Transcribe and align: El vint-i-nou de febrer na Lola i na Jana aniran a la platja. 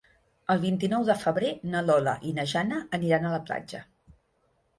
El 0.53 0.61
vint-i-nou 0.61 1.03
de 1.09 1.15
febrer 1.23 1.51
na 1.73 1.83
Lola 1.89 2.15
i 2.31 2.33
na 2.39 2.47
Jana 2.55 2.81
aniran 3.01 3.29
a 3.29 3.35
la 3.37 3.43
platja. 3.51 3.85